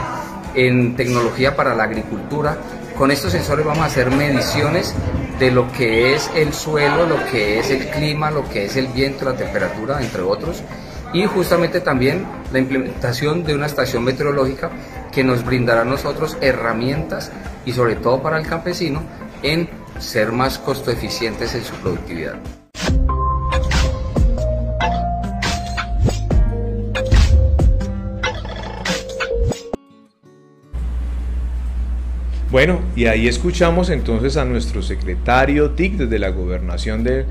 [0.55, 2.57] en tecnología para la agricultura.
[2.97, 4.95] Con estos sensores vamos a hacer mediciones
[5.37, 8.87] de lo que es el suelo, lo que es el clima, lo que es el
[8.87, 10.63] viento, la temperatura, entre otros
[11.15, 14.69] y justamente también la implementación de una estación meteorológica
[15.13, 17.31] que nos brindará a nosotros herramientas
[17.65, 19.01] y sobre todo para el campesino
[19.41, 22.35] en ser más costo eficientes en su productividad.
[32.51, 37.25] Bueno, y ahí escuchamos entonces a nuestro secretario TIC desde la gobernación de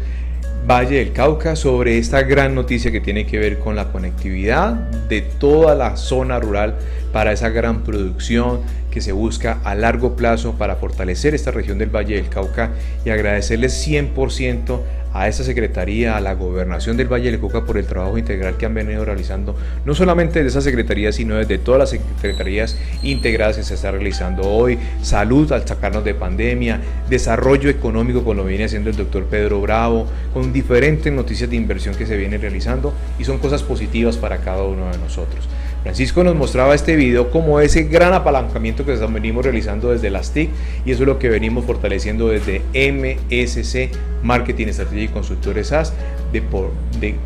[0.66, 5.20] Valle del Cauca sobre esta gran noticia que tiene que ver con la conectividad de
[5.20, 6.76] toda la zona rural
[7.12, 11.94] para esa gran producción que se busca a largo plazo para fortalecer esta región del
[11.94, 12.70] Valle del Cauca
[13.04, 14.80] y agradecerles 100%
[15.14, 18.66] a esta Secretaría, a la Gobernación del Valle del Cauca por el trabajo integral que
[18.66, 23.62] han venido realizando, no solamente de esa Secretaría, sino desde todas las secretarías integradas que
[23.62, 28.90] se está realizando hoy, salud al sacarnos de pandemia, desarrollo económico, como lo viene haciendo
[28.90, 33.38] el doctor Pedro Bravo, con diferentes noticias de inversión que se vienen realizando y son
[33.38, 35.48] cosas positivas para cada uno de nosotros.
[35.84, 40.48] Francisco nos mostraba este video como ese gran apalancamiento que venimos realizando desde las TIC
[40.86, 43.90] y eso es lo que venimos fortaleciendo desde MSC
[44.22, 45.92] Marketing Estrategia y Consultores SAS
[46.32, 46.70] de, por,
[47.00, 47.16] de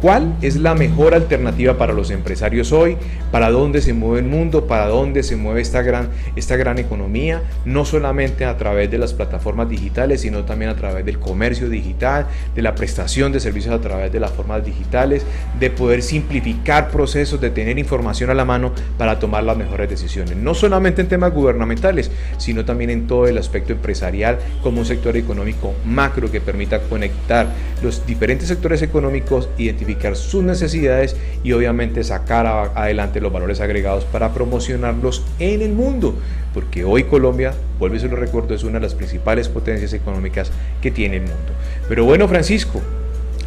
[0.00, 2.96] ¿Cuál es la mejor alternativa para los empresarios hoy?
[3.32, 4.68] ¿Para dónde se mueve el mundo?
[4.68, 7.42] ¿Para dónde se mueve esta gran, esta gran economía?
[7.64, 12.28] No solamente a través de las plataformas digitales, sino también a través del comercio digital,
[12.54, 15.26] de la prestación de servicios a través de las formas digitales,
[15.58, 20.36] de poder simplificar procesos, de tener información a la mano para tomar las mejores decisiones.
[20.36, 25.16] No solamente en temas gubernamentales, sino también en todo el aspecto empresarial como un sector
[25.16, 27.48] económico macro que permita conectar
[27.82, 34.32] los diferentes sectores económicos, identificar sus necesidades y obviamente sacar adelante los valores agregados para
[34.32, 36.14] promocionarlos en el mundo.
[36.54, 40.50] Porque hoy Colombia, vuelvo y se lo recuerdo, es una de las principales potencias económicas
[40.80, 41.52] que tiene el mundo.
[41.88, 42.80] Pero bueno, Francisco,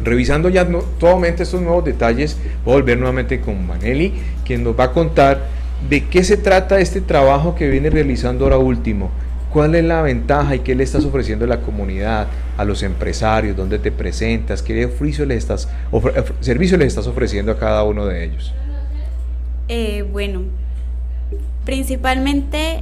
[0.02, 4.84] revisando ya nuevamente estos nuevos detalles, voy a volver nuevamente con Maneli, quien nos va
[4.84, 5.46] a contar
[5.88, 9.10] de qué se trata este trabajo que viene realizando ahora último
[9.52, 13.54] ¿Cuál es la ventaja y qué le estás ofreciendo a la comunidad, a los empresarios?
[13.54, 14.62] ¿Dónde te presentas?
[14.62, 15.68] ¿Qué servicio le estás,
[16.40, 18.54] servicio le estás ofreciendo a cada uno de ellos?
[19.68, 20.42] Eh, bueno,
[21.66, 22.80] principalmente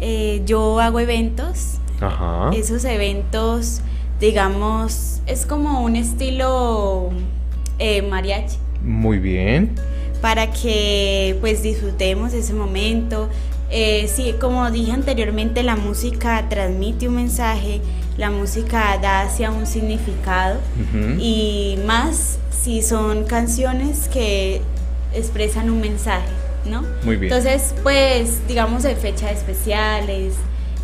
[0.00, 1.74] eh, yo hago eventos.
[2.00, 2.50] Ajá.
[2.54, 3.82] Esos eventos,
[4.20, 7.10] digamos, es como un estilo
[7.78, 8.56] eh, mariachi.
[8.82, 9.74] Muy bien.
[10.22, 13.28] Para que pues disfrutemos ese momento,
[13.70, 17.80] eh, sí, como dije anteriormente, la música transmite un mensaje,
[18.16, 20.58] la música da hacia un significado
[21.18, 24.62] y más si son canciones que
[25.14, 26.28] expresan un mensaje,
[26.64, 26.82] ¿no?
[27.04, 27.32] Muy bien.
[27.32, 30.34] Entonces, pues, digamos, en fechas especiales,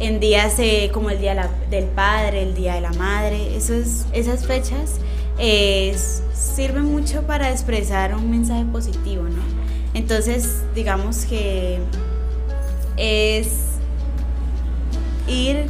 [0.01, 4.47] en días eh, como el Día del Padre, el Día de la Madre, esos, esas
[4.47, 4.97] fechas
[5.39, 5.97] eh,
[6.35, 9.43] sirven mucho para expresar un mensaje positivo, ¿no?
[9.95, 11.79] Entonces, digamos que
[12.97, 13.75] es
[15.27, 15.67] ir,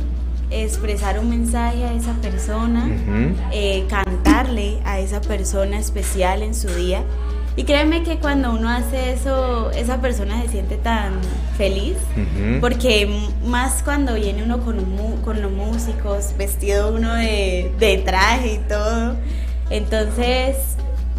[0.50, 2.88] expresar un mensaje a esa persona,
[3.52, 7.02] eh, cantarle a esa persona especial en su día.
[7.56, 11.12] Y créeme que cuando uno hace eso, esa persona se siente tan
[11.56, 11.96] feliz,
[12.60, 13.08] porque
[13.46, 14.84] más cuando viene uno con,
[15.24, 19.14] con los músicos, vestido uno de, traje y todo.
[19.70, 20.56] Entonces,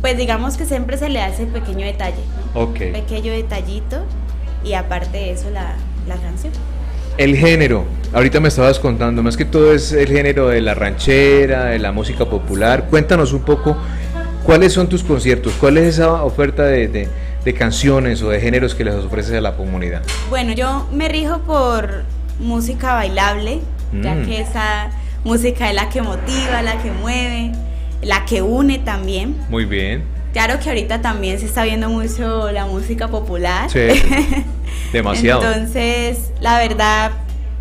[0.01, 2.21] pues digamos que siempre se le hace pequeño detalle,
[2.91, 4.03] Pequeño detallito
[4.63, 5.75] y aparte de eso la,
[6.07, 6.53] la canción.
[7.17, 11.65] El género, ahorita me estabas contando, más que todo es el género de la ranchera,
[11.65, 12.87] de la música popular.
[12.89, 13.77] Cuéntanos un poco
[14.43, 17.09] cuáles son tus conciertos, cuál es esa oferta de,
[17.57, 20.01] canciones o de géneros que les ofreces a la comunidad.
[20.29, 22.03] Bueno, yo me rijo por
[22.39, 23.61] música bailable,
[23.93, 24.25] ya mm.
[24.25, 24.91] que esa
[25.23, 27.51] música es la que motiva, la que mueve,
[28.01, 29.37] la que une también.
[29.49, 30.03] Muy bien.
[30.35, 33.69] Claro que ahorita también se está viendo mucho la música popular.
[33.71, 33.79] Sí.
[34.91, 35.41] Demasiado.
[35.41, 37.11] Entonces, la verdad,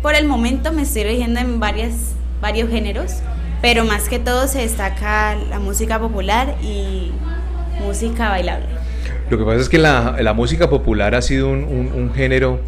[0.01, 1.93] por el momento me estoy rigiendo en varias,
[2.41, 3.13] varios géneros,
[3.61, 7.13] pero más que todo se destaca la música popular y
[7.79, 8.67] música bailable.
[9.29, 12.59] Lo que pasa es que la, la música popular ha sido un, un género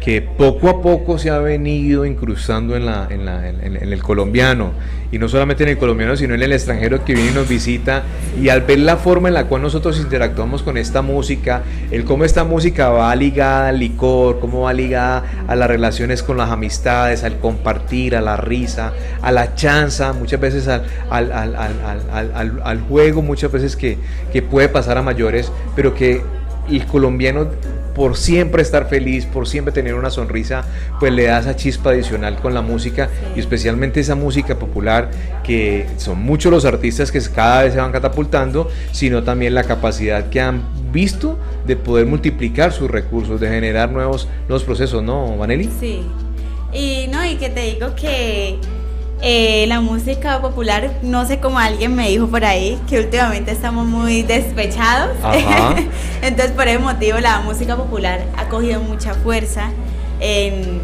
[0.00, 4.72] que poco a poco se ha venido incrustando en, la, en, la, en, el colombiano,
[5.10, 8.04] y no solamente en el colombiano, sino en el extranjero que viene y nos visita,
[8.40, 12.24] y al ver la forma en la cual nosotros interactuamos con esta música, el cómo
[12.24, 17.24] esta música va ligada al licor, cómo va ligada a las relaciones con las amistades,
[17.24, 23.22] al compartir, a la risa, a la chanza, muchas veces al, al, al, al juego,
[23.22, 23.98] muchas veces que,
[24.32, 26.22] que puede pasar a mayores, pero que
[26.70, 27.48] el colombiano
[27.98, 30.64] por siempre estar feliz, por siempre tener una sonrisa,
[31.00, 35.10] pues le da esa chispa adicional con la música y especialmente esa música popular
[35.42, 40.28] que son muchos los artistas que cada vez se van catapultando, sino también la capacidad
[40.28, 45.68] que han visto de poder multiplicar sus recursos, de generar nuevos, nuevos procesos, ¿no, Vanelli?
[45.80, 46.02] Sí.
[46.72, 48.60] Y no, y que te digo que
[49.20, 53.86] eh, la música popular, no sé cómo alguien me dijo por ahí, que últimamente estamos
[53.86, 55.16] muy despechados.
[56.22, 59.70] Entonces, por ese motivo, la música popular ha cogido mucha fuerza
[60.20, 60.80] en,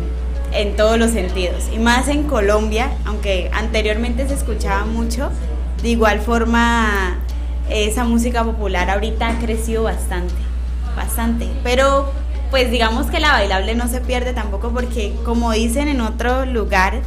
[0.53, 1.71] en todos los sentidos.
[1.73, 5.31] Y más en Colombia, aunque anteriormente se escuchaba mucho,
[5.83, 7.19] de igual forma,
[7.71, 10.35] esa música popular ahorita ha crecido bastante,
[10.97, 11.49] bastante.
[11.63, 12.11] Pero,
[12.51, 17.01] pues digamos que la bailable no se pierde tampoco porque, como dicen en otro lugar,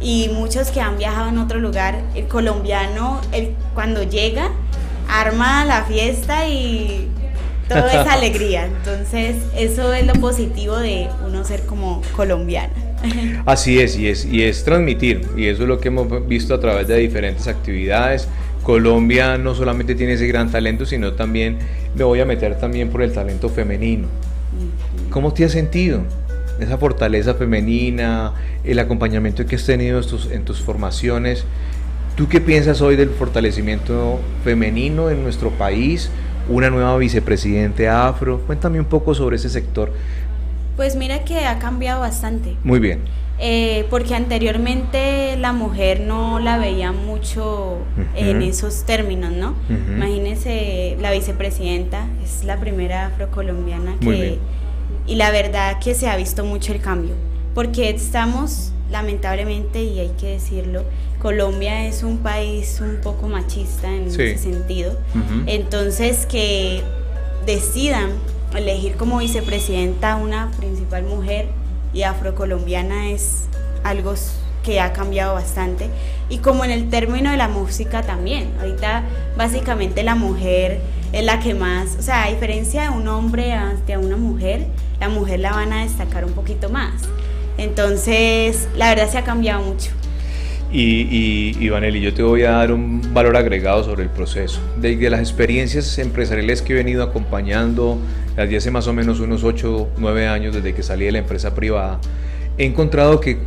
[0.00, 4.50] y muchos que han viajado en otro lugar, el colombiano el, cuando llega
[5.08, 7.08] arma la fiesta y
[7.68, 8.66] todo es alegría.
[8.66, 12.72] Entonces eso es lo positivo de uno ser como colombiano.
[13.46, 16.60] Así es, y es, y es transmitir, y eso es lo que hemos visto a
[16.60, 18.28] través de diferentes actividades
[18.68, 21.56] Colombia no solamente tiene ese gran talento, sino también
[21.94, 24.08] me voy a meter también por el talento femenino.
[25.08, 26.02] ¿Cómo te has sentido?
[26.60, 28.32] Esa fortaleza femenina,
[28.64, 31.44] el acompañamiento que has tenido en tus, en tus formaciones.
[32.16, 36.10] ¿Tú qué piensas hoy del fortalecimiento femenino en nuestro país?
[36.48, 38.40] Una nueva vicepresidente afro.
[38.40, 39.92] Cuéntame un poco sobre ese sector.
[40.76, 42.56] Pues mira que ha cambiado bastante.
[42.64, 43.00] Muy bien.
[43.40, 47.78] Eh, porque anteriormente la mujer no la veía mucho
[48.16, 49.54] en esos términos, ¿no?
[49.68, 54.38] Imagínese, la vicepresidenta es la primera afrocolombiana que...
[55.08, 57.14] Y la verdad que se ha visto mucho el cambio,
[57.54, 60.84] porque estamos, lamentablemente, y hay que decirlo,
[61.18, 64.96] Colombia es un país un poco machista en ese sentido.
[65.46, 66.82] Entonces, que
[67.46, 68.10] decidan
[68.54, 71.46] elegir como vicepresidenta una principal mujer
[71.94, 73.44] y afrocolombiana es
[73.84, 74.14] algo
[74.62, 75.88] que ha cambiado bastante.
[76.28, 78.50] Y como en el término de la música también.
[78.60, 79.04] Ahorita
[79.36, 80.80] básicamente la mujer
[81.12, 84.66] es la que más, o sea, a diferencia de un hombre ante una mujer,
[85.00, 87.02] la mujer la van a destacar un poquito más.
[87.56, 89.90] Entonces, la verdad se ha cambiado mucho.
[90.70, 94.60] Y, y Vanelli, yo te voy a dar un valor agregado sobre el proceso.
[94.76, 97.98] De, las experiencias empresariales que he venido acompañando
[98.36, 101.54] desde hace más o menos unos 8, 9 años desde que salí de la empresa
[101.54, 101.98] privada,
[102.58, 103.38] he encontrado que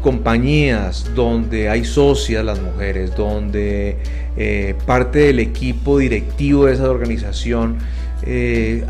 [0.00, 3.98] compañías donde hay socias las mujeres, donde
[4.36, 7.78] eh, parte del equipo directivo de esa organización
[8.22, 8.84] eh,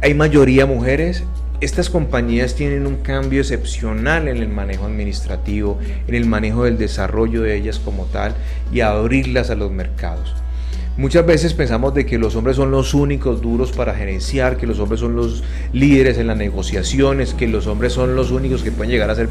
[0.00, 1.24] hay mayoría mujeres,
[1.60, 7.42] estas compañías tienen un cambio excepcional en el manejo administrativo, en el manejo del desarrollo
[7.42, 8.34] de ellas como tal
[8.72, 10.36] y abrirlas a los mercados.
[10.98, 14.80] Muchas veces pensamos de que los hombres son los únicos duros para gerenciar, que los
[14.80, 18.90] hombres son los líderes en las negociaciones, que los hombres son los únicos que pueden
[18.90, 19.28] llegar a ser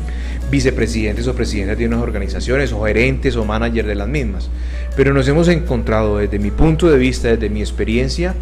[0.50, 4.50] vicepresidentes o presidentes de unas organizaciones o gerentes o managers de las mismas.
[4.96, 8.34] Pero nos hemos encontrado desde mi punto de vista, desde mi experiencia,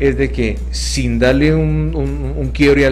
[0.00, 2.88] es de que sin darle un, un, quiebre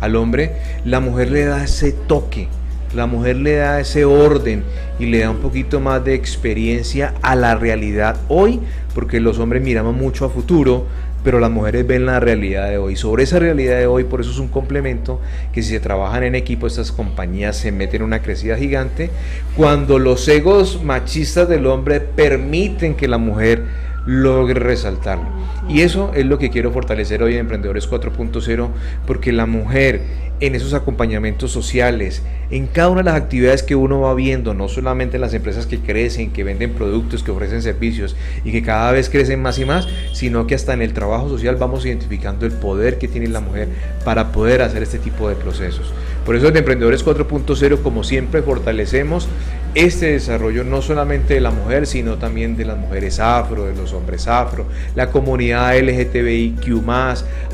[0.00, 0.52] al hombre,
[0.86, 2.48] la mujer le da ese toque
[2.94, 4.64] la mujer le da ese orden
[4.98, 8.60] y le da un poquito más de experiencia a la realidad hoy,
[8.94, 10.86] porque los hombres miramos mucho a futuro,
[11.22, 12.96] pero las mujeres ven la realidad de hoy.
[12.96, 15.20] Sobre esa realidad de hoy, por eso es un complemento
[15.52, 19.10] que si se trabajan en equipo, estas compañías se meten en una crecida gigante,
[19.56, 23.64] cuando los egos machistas del hombre permiten que la mujer
[24.06, 25.28] logre resaltarlo.
[25.68, 28.68] Y eso es lo que quiero fortalecer hoy en Emprendedores 4.0,
[29.06, 30.02] porque la mujer
[30.40, 34.68] en esos acompañamientos sociales, en cada una de las actividades que uno va viendo, no
[34.68, 38.90] solamente en las empresas que crecen, que venden productos, que ofrecen servicios y que cada
[38.90, 42.52] vez crecen más y más, sino que hasta en el trabajo social vamos identificando el
[42.52, 43.68] poder que tiene la mujer
[44.04, 45.92] para poder hacer este tipo de procesos.
[46.24, 49.28] Por eso en Emprendedores 4.0, como siempre, fortalecemos
[49.74, 53.92] este desarrollo no solamente de la mujer, sino también de las mujeres afro, de los
[53.92, 56.88] hombres afro, la comunidad LGTBIQ,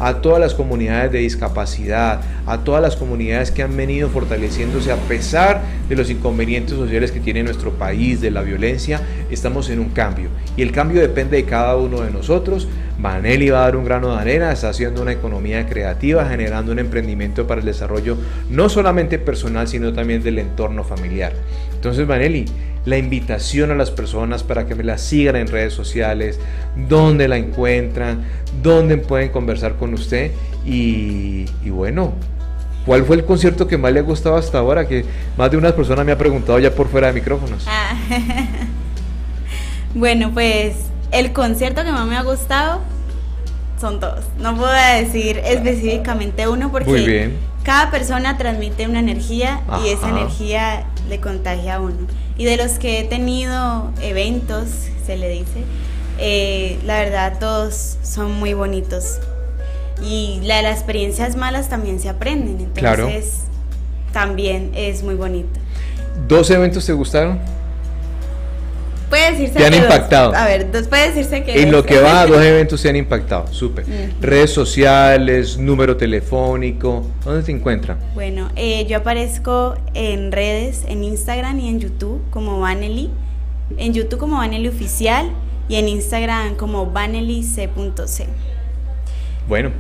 [0.01, 4.97] a todas las comunidades de discapacidad, a todas las comunidades que han venido fortaleciéndose a
[4.97, 9.01] pesar de los inconvenientes sociales que tiene nuestro país, de la violencia,
[9.31, 10.29] estamos en un cambio.
[10.57, 12.69] Y el cambio depende de cada uno de nosotros.
[12.99, 16.79] Vanelli va a dar un grano de arena, está haciendo una economía creativa, generando un
[16.79, 18.17] emprendimiento para el desarrollo
[18.49, 21.33] no solamente personal, sino también del entorno familiar.
[21.77, 22.47] Entonces, Vanelli,
[22.85, 26.41] la invitación a las personas para que me la sigan en redes sociales,
[26.89, 28.25] dónde la encuentran,
[28.63, 30.33] dónde pueden conversar con usted
[30.65, 32.15] y, bueno,
[32.85, 34.87] ¿Cuál fue el concierto que más le ha gustado hasta ahora?
[34.87, 35.05] Que
[35.37, 37.67] más de una persona me ha preguntado ya por fuera de micrófonos.
[37.67, 37.97] Ah.
[39.97, 40.77] bueno, pues
[41.11, 42.83] el concierto que más me ha gustado
[43.81, 44.25] son todos.
[44.39, 47.33] No puedo decir específicamente uno porque
[47.65, 52.07] cada persona transmite una energía y esa energía le contagia a uno.
[52.37, 54.69] Y de los que he tenido eventos,
[55.05, 55.65] se le dice,
[56.19, 59.19] eh, la verdad todos son muy bonitos.
[60.03, 63.45] Y la, las experiencias malas también se aprenden, entonces
[64.13, 65.59] también es muy bonito.
[66.29, 67.39] ¿Dos eventos te gustaron?
[69.09, 70.35] Puede decirse te han impactado.
[70.35, 71.63] a ver, puede decirse que.
[71.63, 73.47] En lo que va, dos eventos se han impactado.
[73.53, 73.85] Súper.
[74.21, 77.07] Redes sociales, número telefónico.
[77.25, 77.99] ¿Dónde te encuentran?
[78.15, 83.11] Bueno, eh, yo aparezco en redes, en Instagram y en YouTube como Vanelli.
[83.79, 85.31] En YouTube como Vanelli Oficial
[85.69, 88.27] y en Instagram como vanellic.c.
[89.49, 89.71] Bueno,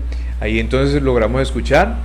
[0.41, 1.97] ahí entonces logramos escuchar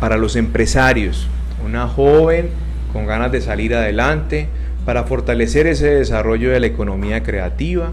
[0.00, 1.26] para los empresarios.
[1.64, 2.50] Una joven
[2.92, 4.48] con ganas de salir adelante
[4.84, 7.92] para fortalecer ese desarrollo de la economía creativa.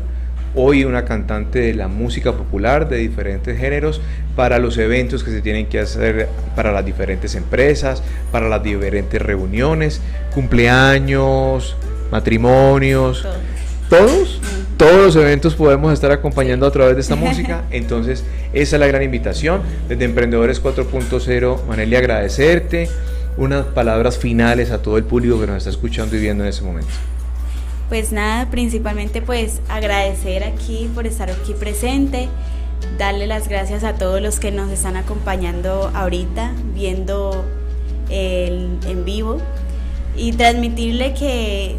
[0.54, 4.02] Hoy una cantante de la música popular de diferentes géneros
[4.36, 9.22] para los eventos que se tienen que hacer para las diferentes empresas, para las diferentes
[9.22, 10.02] reuniones,
[10.34, 11.78] cumpleaños,
[12.12, 13.26] matrimonios.
[13.90, 14.42] todos,
[14.76, 17.64] todos los eventos podemos estar acompañando a través de esta música.
[17.72, 19.62] Entonces, esa es la gran invitación.
[19.88, 22.90] Desde Emprendedores 4.0, Maneli, agradecerte.
[23.38, 26.64] Unas palabras finales a todo el público que nos está escuchando y viendo en ese
[26.64, 26.92] momento.
[27.90, 32.30] Pues nada, principalmente pues agradecer aquí por estar aquí presente,
[32.98, 37.44] darle las gracias a todos los que nos están acompañando ahorita, viendo
[38.10, 39.42] el, en vivo
[40.16, 41.78] y transmitirle que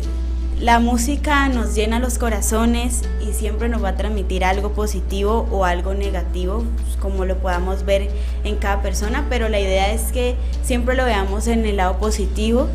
[0.63, 5.65] la música nos llena los corazones y siempre nos va a transmitir algo positivo o
[5.65, 8.09] algo negativo, pues, como lo podamos ver
[8.45, 12.69] en cada persona, pero la idea es que siempre lo veamos en el lado positivo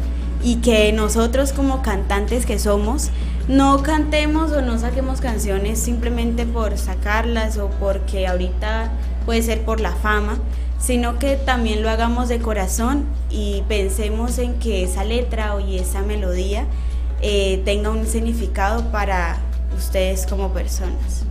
[0.44, 3.10] y que nosotros como cantantes que somos
[3.48, 8.92] no cantemos o no saquemos canciones simplemente por sacarlas o porque ahorita
[9.26, 10.40] puede ser por la fama,
[10.78, 16.02] sino que también lo hagamos de corazón y pensemos en que esa letra o esa
[16.02, 16.66] melodía
[17.22, 19.38] eh, tenga un significado para
[19.76, 21.26] ustedes como personas.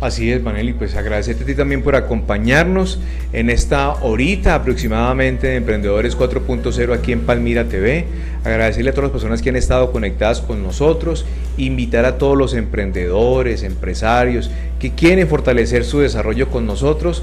[0.00, 2.98] Así es, Maneli, pues agradecerte a ti también por acompañarnos
[3.32, 8.04] en esta horita aproximadamente de Emprendedores 4.0 aquí en Palmira TV.
[8.44, 11.24] Agradecerle a todas las personas que han estado conectadas con nosotros,
[11.56, 17.22] invitar a todos los emprendedores, empresarios que quieren fortalecer su desarrollo con nosotros,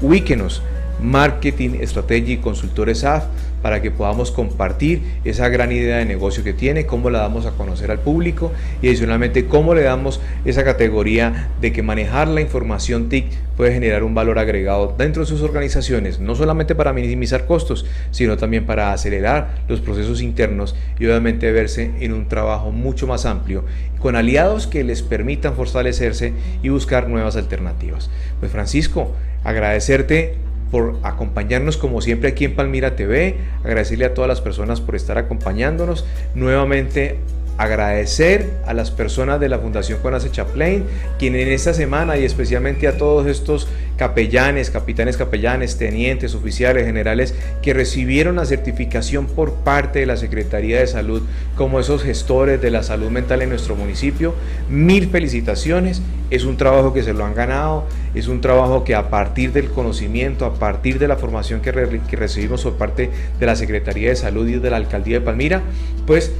[0.00, 0.62] ubíquenos
[1.00, 3.24] Marketing Strategy Consultores AF
[3.62, 7.52] para que podamos compartir esa gran idea de negocio que tiene, cómo la damos a
[7.52, 8.52] conocer al público
[8.82, 14.02] y adicionalmente cómo le damos esa categoría de que manejar la información TIC puede generar
[14.02, 18.92] un valor agregado dentro de sus organizaciones, no solamente para minimizar costos, sino también para
[18.92, 23.64] acelerar los procesos internos y obviamente verse en un trabajo mucho más amplio
[23.98, 26.32] con aliados que les permitan fortalecerse
[26.62, 28.10] y buscar nuevas alternativas.
[28.40, 29.12] Pues Francisco,
[29.44, 30.34] agradecerte
[30.72, 35.18] por acompañarnos como siempre aquí en Palmira TV, agradecerle a todas las personas por estar
[35.18, 37.18] acompañándonos, nuevamente
[37.58, 40.84] agradecer a las personas de la Fundación Conace Chaplain,
[41.18, 43.68] quienes en esta semana y especialmente a todos estos
[44.02, 50.80] capellanes, capitanes capellanes, tenientes, oficiales, generales que recibieron la certificación por parte de la Secretaría
[50.80, 51.22] de Salud
[51.56, 54.34] como esos gestores de la salud mental en nuestro municipio.
[54.68, 59.08] Mil felicitaciones, es un trabajo que se lo han ganado, es un trabajo que a
[59.08, 63.54] partir del conocimiento, a partir de la formación que, que recibimos por parte de la
[63.54, 65.62] Secretaría de Salud y de la Alcaldía de Palmira,
[66.08, 66.32] pues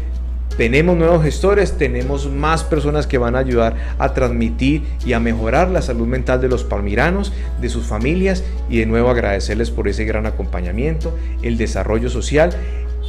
[0.57, 5.71] tenemos nuevos gestores, tenemos más personas que van a ayudar a transmitir y a mejorar
[5.71, 10.05] la salud mental de los palmiranos, de sus familias y de nuevo agradecerles por ese
[10.05, 12.53] gran acompañamiento, el desarrollo social.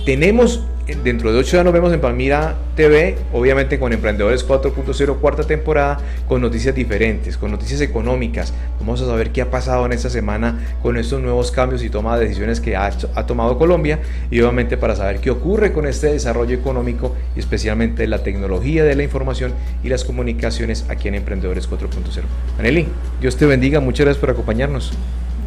[0.06, 5.43] Tenemos Dentro de ocho días nos vemos en Palmira TV, obviamente con Emprendedores 4.0, cuarta
[5.43, 5.97] temporada,
[6.28, 8.54] con noticias diferentes, con noticias económicas.
[8.82, 12.18] Vamos a saber qué ha pasado en esta semana con estos nuevos cambios y toma
[12.18, 13.99] de decisiones que ha, ha tomado Colombia
[14.30, 18.95] y obviamente para saber qué ocurre con este desarrollo económico y especialmente la tecnología de
[18.95, 19.54] la información
[19.86, 22.24] y las comunicaciones aquí en Emprendedores 4.0.
[22.60, 22.88] Aneli,
[23.22, 24.91] Dios te bendiga, muchas gracias por acompañarnos.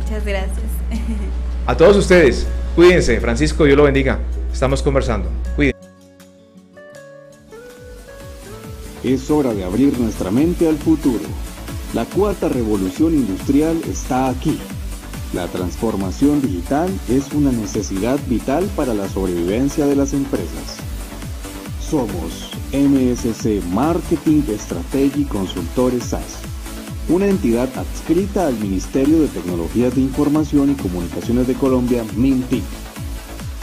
[0.03, 0.65] Muchas gracias.
[1.69, 2.47] A todos ustedes,
[2.77, 4.21] cuídense, Francisco, Dios lo bendiga.
[4.53, 5.29] Estamos conversando.
[5.57, 5.77] Cuídense.
[9.03, 11.25] Es hora de abrir nuestra mente al futuro.
[11.93, 14.61] La cuarta revolución industrial está aquí.
[15.35, 20.77] La transformación digital es una necesidad vital para la sobrevivencia de las empresas.
[21.81, 26.39] Somos MSC Marketing Strategy Consultores SAS,
[27.09, 32.65] una entidad adscrita al Ministerio de Tecnologías de Información y Comunicaciones de Colombia, MINTIC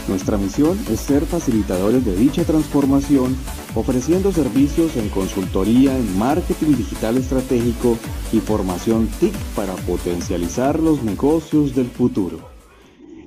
[0.08, 3.34] nuestra misión es ser facilitadores de dicha transformación,
[3.74, 7.96] ofreciendo servicios en consultoría en marketing digital estratégico
[8.30, 12.38] y formación TIC para potencializar los negocios del futuro.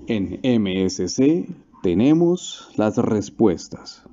[0.05, 1.47] En MSC
[1.81, 4.03] tenemos las respuestas.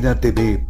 [0.00, 0.67] palmiratv.com